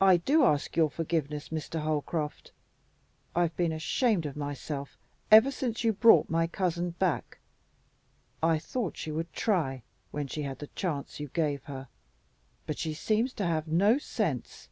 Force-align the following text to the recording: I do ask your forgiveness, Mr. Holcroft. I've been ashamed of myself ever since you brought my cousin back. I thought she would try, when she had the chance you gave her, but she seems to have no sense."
I 0.00 0.16
do 0.16 0.44
ask 0.46 0.78
your 0.78 0.88
forgiveness, 0.88 1.50
Mr. 1.50 1.80
Holcroft. 1.82 2.52
I've 3.36 3.54
been 3.54 3.70
ashamed 3.70 4.24
of 4.24 4.34
myself 4.34 4.96
ever 5.30 5.50
since 5.50 5.84
you 5.84 5.92
brought 5.92 6.30
my 6.30 6.46
cousin 6.46 6.92
back. 6.92 7.36
I 8.42 8.58
thought 8.58 8.96
she 8.96 9.10
would 9.12 9.30
try, 9.34 9.82
when 10.10 10.26
she 10.26 10.40
had 10.44 10.58
the 10.60 10.68
chance 10.68 11.20
you 11.20 11.28
gave 11.28 11.64
her, 11.64 11.88
but 12.64 12.78
she 12.78 12.94
seems 12.94 13.34
to 13.34 13.44
have 13.46 13.68
no 13.68 13.98
sense." 13.98 14.70